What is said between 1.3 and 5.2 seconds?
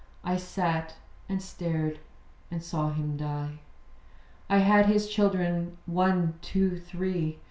stared, and saw him die. I had his